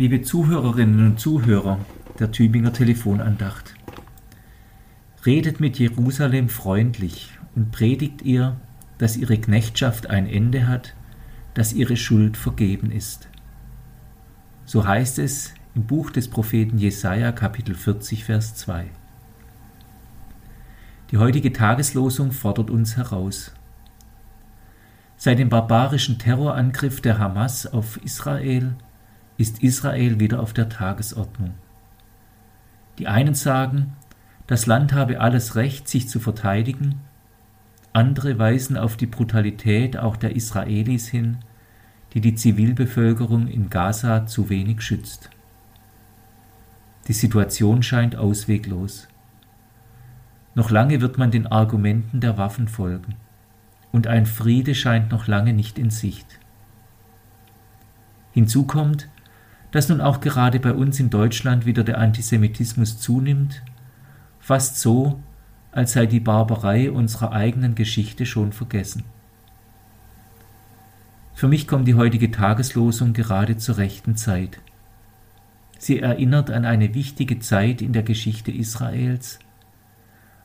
[0.00, 1.78] Liebe Zuhörerinnen und Zuhörer
[2.18, 3.74] der Tübinger Telefonandacht,
[5.26, 8.56] redet mit Jerusalem freundlich und predigt ihr,
[8.96, 10.94] dass ihre Knechtschaft ein Ende hat,
[11.52, 13.28] dass ihre Schuld vergeben ist.
[14.64, 18.86] So heißt es im Buch des Propheten Jesaja, Kapitel 40, Vers 2.
[21.10, 23.52] Die heutige Tageslosung fordert uns heraus.
[25.18, 28.76] Seit dem barbarischen Terrorangriff der Hamas auf Israel
[29.40, 31.54] ist Israel wieder auf der Tagesordnung.
[32.98, 33.96] Die einen sagen,
[34.46, 37.00] das Land habe alles Recht, sich zu verteidigen,
[37.94, 41.38] andere weisen auf die Brutalität auch der Israelis hin,
[42.12, 45.30] die die Zivilbevölkerung in Gaza zu wenig schützt.
[47.08, 49.08] Die Situation scheint ausweglos.
[50.54, 53.14] Noch lange wird man den Argumenten der Waffen folgen,
[53.90, 56.38] und ein Friede scheint noch lange nicht in Sicht.
[58.32, 59.08] Hinzu kommt,
[59.70, 63.62] dass nun auch gerade bei uns in Deutschland wieder der Antisemitismus zunimmt,
[64.40, 65.20] fast so,
[65.72, 69.04] als sei die Barbarei unserer eigenen Geschichte schon vergessen.
[71.34, 74.58] Für mich kommt die heutige Tageslosung gerade zur rechten Zeit.
[75.78, 79.38] Sie erinnert an eine wichtige Zeit in der Geschichte Israels,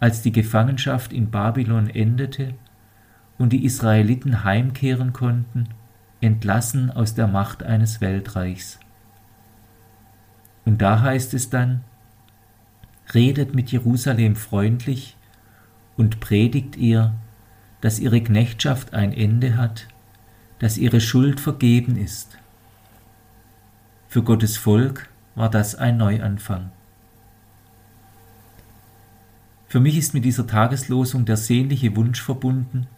[0.00, 2.54] als die Gefangenschaft in Babylon endete
[3.36, 5.68] und die Israeliten heimkehren konnten,
[6.20, 8.78] entlassen aus der Macht eines Weltreichs.
[10.68, 11.80] Und da heißt es dann,
[13.14, 15.16] redet mit Jerusalem freundlich
[15.96, 17.14] und predigt ihr,
[17.80, 19.88] dass ihre Knechtschaft ein Ende hat,
[20.58, 22.36] dass ihre Schuld vergeben ist.
[24.08, 26.70] Für Gottes Volk war das ein Neuanfang.
[29.68, 32.88] Für mich ist mit dieser Tageslosung der sehnliche Wunsch verbunden,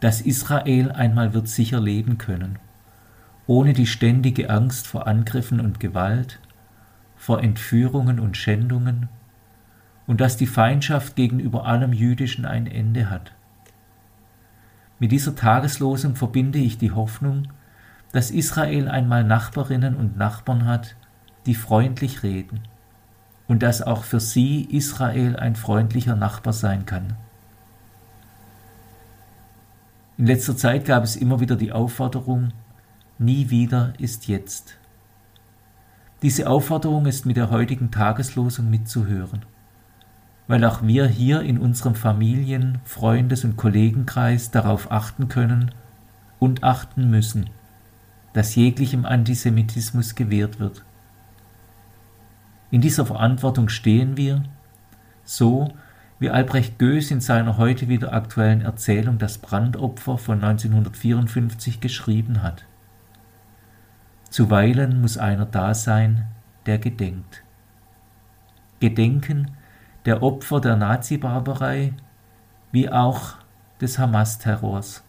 [0.00, 2.58] dass Israel einmal wird sicher leben können,
[3.46, 6.40] ohne die ständige Angst vor Angriffen und Gewalt,
[7.22, 9.08] vor Entführungen und Schändungen
[10.08, 13.30] und dass die Feindschaft gegenüber allem Jüdischen ein Ende hat.
[14.98, 17.46] Mit dieser Tageslosung verbinde ich die Hoffnung,
[18.10, 20.96] dass Israel einmal Nachbarinnen und Nachbarn hat,
[21.46, 22.62] die freundlich reden
[23.46, 27.14] und dass auch für sie Israel ein freundlicher Nachbar sein kann.
[30.18, 32.52] In letzter Zeit gab es immer wieder die Aufforderung,
[33.20, 34.76] nie wieder ist jetzt.
[36.22, 39.44] Diese Aufforderung ist mit der heutigen Tageslosung mitzuhören,
[40.46, 45.72] weil auch wir hier in unserem Familien-, Freundes- und Kollegenkreis darauf achten können
[46.38, 47.50] und achten müssen,
[48.34, 50.84] dass jeglichem Antisemitismus gewehrt wird.
[52.70, 54.44] In dieser Verantwortung stehen wir,
[55.24, 55.72] so
[56.20, 62.64] wie Albrecht Goes in seiner heute wieder aktuellen Erzählung Das Brandopfer von 1954 geschrieben hat.
[64.32, 66.26] Zuweilen muss einer da sein,
[66.64, 67.44] der gedenkt.
[68.80, 69.50] Gedenken
[70.06, 71.92] der Opfer der Nazi-Barbarei
[72.70, 73.34] wie auch
[73.82, 75.04] des Hamas-Terrors.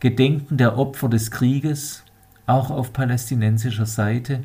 [0.00, 2.04] Gedenken der Opfer des Krieges,
[2.44, 4.42] auch auf palästinensischer Seite,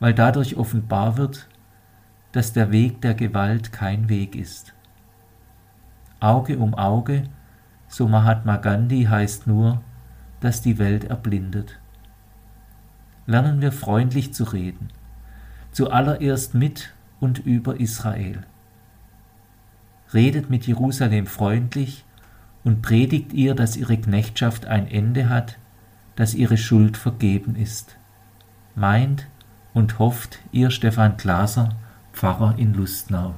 [0.00, 1.50] weil dadurch offenbar wird,
[2.32, 4.72] dass der Weg der Gewalt kein Weg ist.
[6.18, 7.24] Auge um Auge,
[7.88, 9.82] so Mahatma Gandhi heißt nur,
[10.40, 11.78] dass die Welt erblindet
[13.26, 14.88] lernen wir freundlich zu reden,
[15.72, 18.42] zuallererst mit und über Israel.
[20.12, 22.04] Redet mit Jerusalem freundlich
[22.62, 25.58] und predigt ihr, dass ihre Knechtschaft ein Ende hat,
[26.16, 27.96] dass ihre Schuld vergeben ist.
[28.74, 29.26] Meint
[29.72, 31.70] und hofft ihr Stefan Glaser,
[32.12, 33.34] Pfarrer in Lustnau.